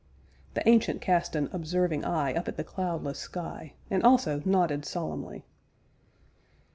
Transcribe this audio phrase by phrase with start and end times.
[0.55, 5.45] The Ancient cast an observing eye up at the cloudless sky, and also nodded solemnly.